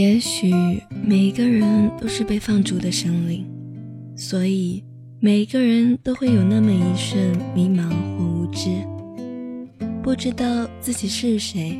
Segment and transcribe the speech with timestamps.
[0.00, 0.50] 也许
[1.04, 3.44] 每一个人都是被放逐的生灵，
[4.16, 4.82] 所以
[5.18, 8.70] 每一个人都会有那么一瞬迷茫或无知，
[10.02, 11.78] 不知道自己是谁，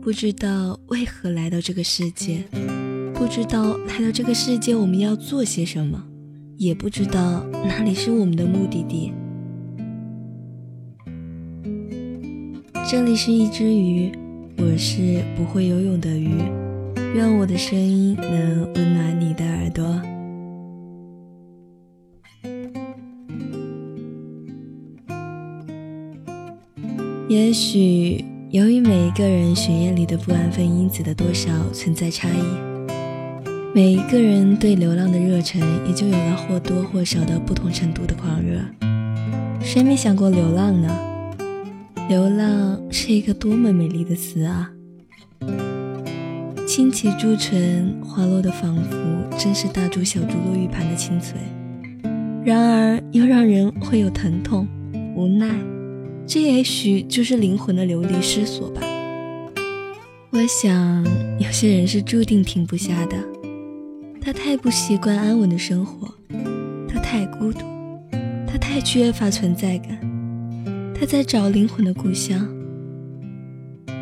[0.00, 2.44] 不知道为何来到这个世界，
[3.12, 6.02] 不知道来到这个世界我们要做些什么，
[6.56, 9.12] 也不知道哪里是我们的目的地。
[12.90, 14.10] 这里是一只鱼，
[14.56, 16.30] 我是不会游泳的鱼。
[17.14, 20.02] 愿我的声音能温暖你的耳朵。
[27.28, 32.92] 也许由于每一个人血液里的不安分因子的多少存在差异，
[33.72, 38.58] 每一个人对流浪的热忱也就有了或多或少的不同程度的狂热。
[39.60, 40.92] 谁没想过流浪呢？
[42.08, 44.73] 流浪是一个多么美丽的词啊！
[46.76, 51.38] 轻启朱唇，滑落的仿佛真是大珠小珠落玉盘的清脆，
[52.44, 54.66] 然而又让人会有疼痛、
[55.14, 55.54] 无奈。
[56.26, 58.80] 这也许就是灵魂的流离失所吧。
[60.30, 61.04] 我想，
[61.38, 63.16] 有些人是注定停不下的。
[64.20, 66.12] 他太不习惯安稳的生活，
[66.88, 67.60] 他太孤独，
[68.48, 69.96] 他太缺乏存在感，
[70.92, 72.44] 他在找灵魂的故乡。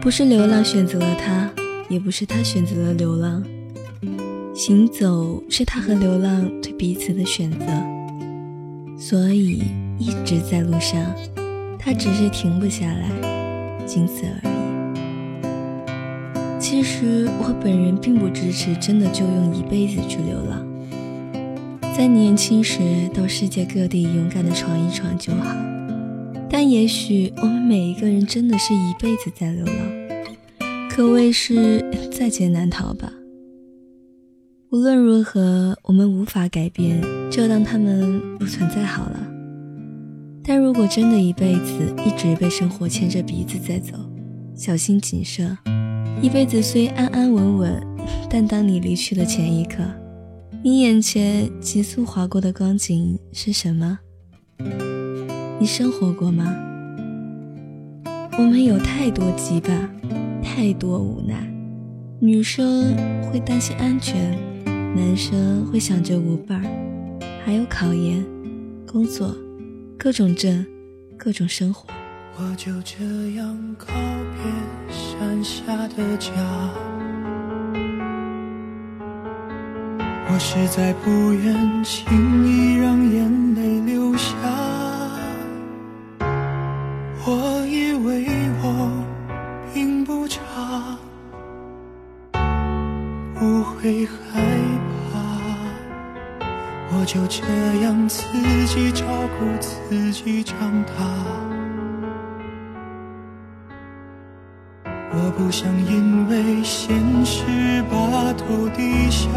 [0.00, 1.50] 不是流浪选择了他。
[1.92, 3.44] 也不是他选择了流浪，
[4.54, 7.66] 行走是他和流浪对彼此的选择，
[8.98, 9.62] 所以
[9.98, 11.14] 一直在路上，
[11.78, 13.10] 他只是停不下来，
[13.84, 14.52] 仅此而已。
[16.58, 20.66] 其实我本人并不支持真的就用一辈子去流浪，
[21.94, 22.80] 在年轻时
[23.12, 25.54] 到世界各地勇敢的闯一闯就好，
[26.48, 29.74] 但也许我们每一个人真的是一辈子在流浪。
[30.94, 31.81] 可谓是
[32.22, 33.12] 在劫难逃吧。
[34.70, 37.02] 无论如何，我们无法改变，
[37.32, 39.18] 就当他们不存在好了。
[40.44, 43.96] 但如果真的一辈子一直被生活牵着鼻子在走，
[44.54, 45.58] 小心谨慎，
[46.22, 47.82] 一辈子虽安安稳稳，
[48.30, 49.82] 但当你离去的前一刻，
[50.62, 53.98] 你眼前急速划过的光景是什么？
[55.58, 56.54] 你生活过吗？
[58.38, 59.88] 我们有太多羁绊。
[60.44, 61.51] 太多无奈，
[62.24, 62.94] 女生
[63.24, 66.70] 会担心安全，男生会想着无伴儿，
[67.44, 68.24] 还有考研、
[68.86, 69.34] 工作，
[69.98, 70.64] 各种证，
[71.18, 71.92] 各种生活。
[72.36, 76.30] 我就这样告别山下的家，
[80.28, 84.32] 我实在不愿轻易让眼泪流下，
[87.26, 87.51] 我
[93.82, 94.40] 会害
[95.10, 95.18] 怕，
[96.94, 97.42] 我就这
[97.82, 98.22] 样自
[98.66, 99.04] 己照
[99.36, 100.92] 顾自己长大。
[104.86, 106.94] 我不想因为现
[107.24, 109.28] 实把头低下，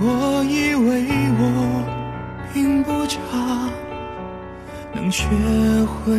[0.00, 1.06] 我以为
[1.38, 1.84] 我
[2.52, 3.20] 并不差，
[4.92, 5.24] 能学
[5.86, 6.18] 会。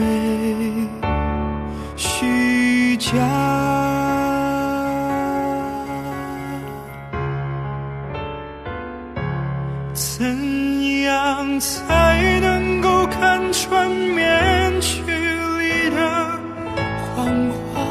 [1.97, 3.17] 虚假，
[11.59, 16.39] 才能够看穿面具里的
[17.15, 17.81] 谎话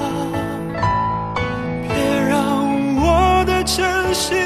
[1.82, 1.90] 别
[2.28, 4.36] 让我的真心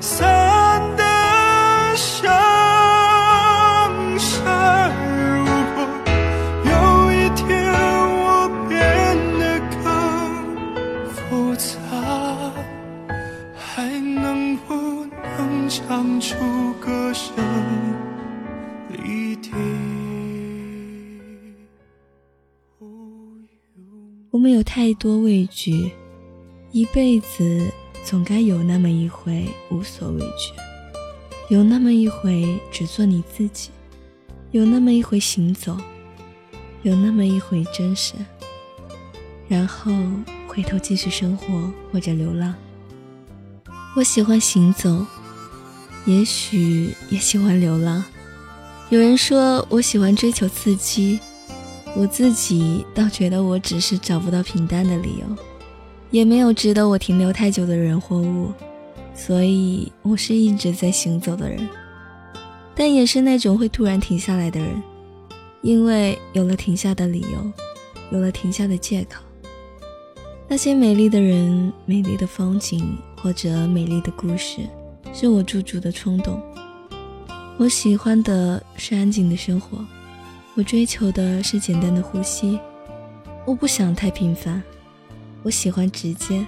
[0.00, 1.04] 散的
[1.94, 2.32] 像
[4.18, 4.90] 沙
[5.38, 5.46] 如
[5.76, 5.86] 果
[6.64, 7.46] 有一天
[8.24, 8.76] 我变
[9.38, 9.84] 得更
[11.14, 11.70] 复杂
[13.56, 15.06] 还能不
[15.38, 16.34] 能唱出
[16.80, 17.34] 歌声？
[24.30, 25.90] 我们有太多畏惧，
[26.72, 27.70] 一辈子
[28.04, 30.52] 总该有那么一回无所畏惧，
[31.48, 33.70] 有那么一回只做你自己，
[34.50, 35.78] 有那么一回行走，
[36.82, 38.14] 有那么一回真实，
[39.48, 39.92] 然后
[40.48, 42.54] 回头继续生活或者流浪。
[43.96, 45.06] 我喜欢行走，
[46.06, 48.04] 也许也喜欢流浪。
[48.90, 51.18] 有人说我喜欢追求刺激。
[51.96, 55.36] 我自己倒觉得，我只是找不到平淡的理由，
[56.10, 58.50] 也没有值得我停留太久的人或物，
[59.14, 61.68] 所以我是一直在行走的人，
[62.74, 64.82] 但也是那种会突然停下来的人，
[65.62, 67.52] 因为有了停下的理由，
[68.10, 69.22] 有了停下的借口。
[70.48, 74.62] 那些美丽的人、美丽的风景或者美丽的故事，
[75.12, 76.42] 是我驻足的冲动。
[77.56, 79.78] 我喜欢的是安静的生活，
[80.54, 82.58] 我追求的是简单的呼吸。
[83.46, 84.60] 我不想太平凡，
[85.44, 86.44] 我喜欢直接，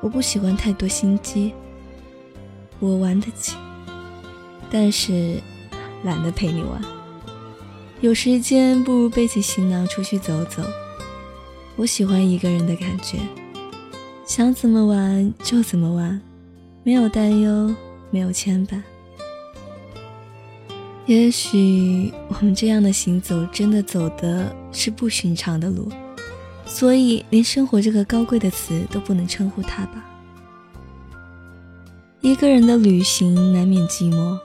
[0.00, 1.52] 我不喜欢太多心机。
[2.78, 3.56] 我玩得起，
[4.70, 5.40] 但是
[6.04, 6.80] 懒得陪你玩。
[8.00, 10.62] 有时间不如背起行囊出去走走。
[11.74, 13.18] 我喜欢一个人的感觉，
[14.24, 16.20] 想怎么玩就怎么玩，
[16.84, 17.74] 没有担忧，
[18.12, 18.80] 没有牵绊。
[21.10, 25.90] 也许我们这样的行走，真的走的是不寻常的路，
[26.64, 30.08] 所以连生活这个高贵的词都不能称呼它吧。
[32.20, 34.38] 一个人的旅行难免寂寞，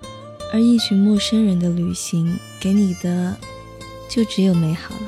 [0.52, 3.38] 而一群陌生人的旅行给你的
[4.10, 5.02] 就只有美好了。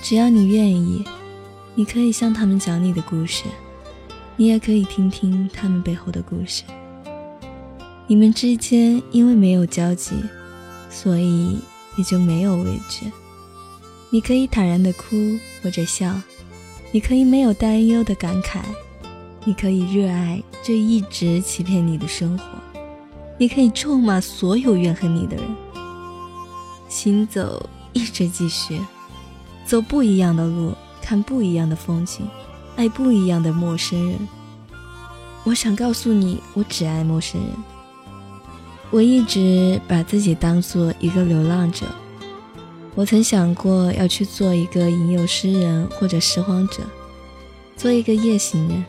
[0.00, 1.04] 只要你愿意，
[1.74, 3.44] 你可以向他们讲你的故事，
[4.34, 6.62] 你也可以听听他们背后的故事。
[8.06, 10.12] 你们之间因为没有交集，
[10.90, 11.58] 所以
[11.96, 13.10] 也就没有畏惧。
[14.10, 15.16] 你可以坦然的哭
[15.62, 16.14] 或者笑，
[16.92, 18.60] 你可以没有担忧的感慨。
[19.46, 22.44] 你可以热爱这一直欺骗你的生活，
[23.38, 25.44] 你可以咒骂所有怨恨你的人。
[26.88, 28.80] 行走一直继续，
[29.66, 30.72] 走不一样的路，
[31.02, 32.26] 看不一样的风景，
[32.76, 34.18] 爱不一样的陌生人。
[35.44, 37.50] 我想告诉你，我只爱陌生人。
[38.94, 41.84] 我一直把自己当做一个流浪者。
[42.94, 46.84] 我曾想过要去做一个吟游诗人或者拾荒者，
[47.76, 48.84] 做一个夜行人。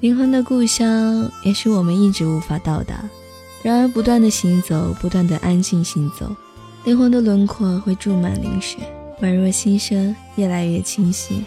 [0.00, 3.08] 灵魂的故乡，也许我们一直无法到达。
[3.62, 6.28] 然而，不断的行走，不断的安静行走，
[6.82, 8.78] 灵魂的轮廓会注满灵血，
[9.20, 11.44] 宛若新生，越来越清晰。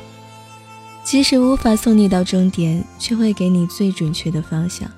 [1.04, 4.90] 即使无法送你到终点，却会给你最准确的方向。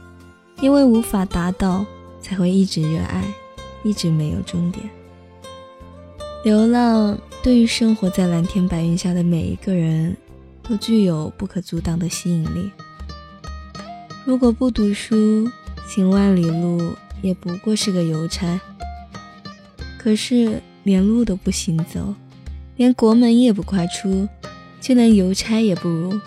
[0.59, 1.85] 因为无法达到，
[2.21, 3.23] 才会一直热爱，
[3.83, 4.89] 一直没有终点。
[6.43, 10.15] 流浪对于生活在蓝天白云下的每一个人，
[10.63, 12.71] 都具有不可阻挡的吸引力。
[14.25, 15.49] 如果不读书，
[15.87, 18.59] 行万里路也不过是个邮差。
[19.97, 22.13] 可是连路都不行走，
[22.77, 24.27] 连国门也不跨出，
[24.79, 26.19] 就连邮差也不如。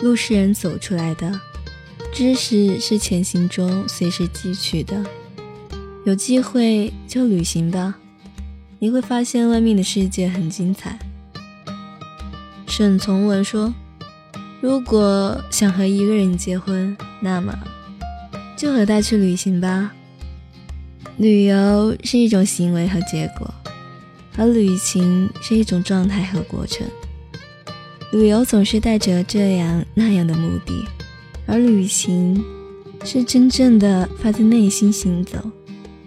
[0.00, 1.40] 路是人走出来的，
[2.14, 5.04] 知识是前行中随时汲取的。
[6.06, 7.96] 有机会就旅行吧，
[8.78, 10.96] 你会发现外面的世界很精彩。
[12.68, 13.74] 沈从文说。
[14.60, 17.54] 如果想和一个人结婚，那么
[18.56, 19.92] 就和他去旅行吧。
[21.18, 23.52] 旅游是一种行为和结果，
[24.38, 26.86] 而旅行是一种状态和过程。
[28.12, 30.86] 旅游总是带着这样那样的目的，
[31.46, 32.42] 而旅行
[33.04, 35.38] 是真正的发自内心行走，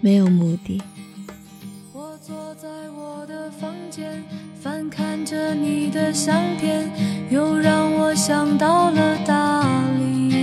[0.01, 0.81] 没有目的。
[1.93, 2.67] 我坐在
[2.97, 4.23] 我的房间，
[4.59, 6.89] 翻看着你的相片，
[7.29, 9.63] 又让我想到了大
[9.99, 10.33] 理。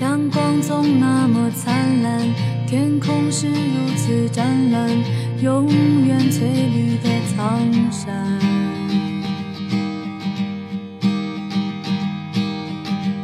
[0.00, 2.20] 阳光总那么灿烂，
[2.66, 4.90] 天空是如此湛蓝，
[5.42, 5.66] 永
[6.06, 8.51] 远翠绿的苍山。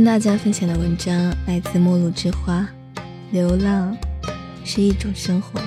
[0.00, 1.14] 跟大家分享的文章
[1.46, 2.66] 来自陌路之花，
[3.32, 3.94] 流浪
[4.64, 5.60] 是一种生活。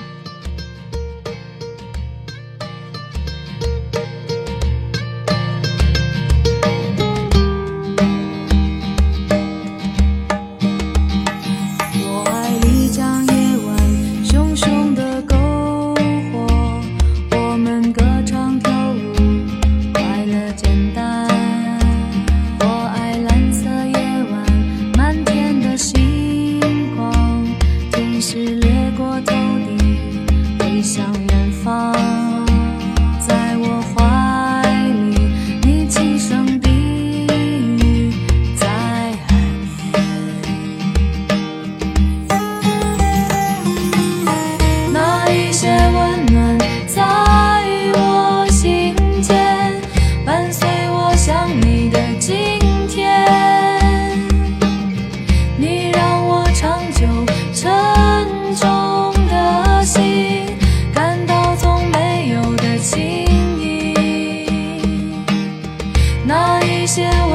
[66.94, 67.33] 笑。